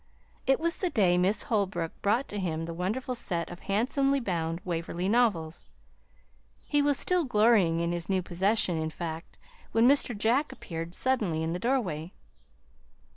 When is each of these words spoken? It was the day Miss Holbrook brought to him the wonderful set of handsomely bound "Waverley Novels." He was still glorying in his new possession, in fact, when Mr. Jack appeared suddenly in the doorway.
It 0.47 0.59
was 0.59 0.77
the 0.77 0.89
day 0.89 1.15
Miss 1.15 1.43
Holbrook 1.43 1.91
brought 2.01 2.27
to 2.29 2.39
him 2.39 2.65
the 2.65 2.73
wonderful 2.73 3.13
set 3.13 3.51
of 3.51 3.59
handsomely 3.59 4.19
bound 4.19 4.59
"Waverley 4.65 5.07
Novels." 5.07 5.63
He 6.65 6.81
was 6.81 6.97
still 6.97 7.23
glorying 7.23 7.81
in 7.81 7.91
his 7.91 8.09
new 8.09 8.23
possession, 8.23 8.81
in 8.81 8.89
fact, 8.89 9.37
when 9.73 9.87
Mr. 9.87 10.17
Jack 10.17 10.51
appeared 10.51 10.95
suddenly 10.95 11.43
in 11.43 11.53
the 11.53 11.59
doorway. 11.59 12.13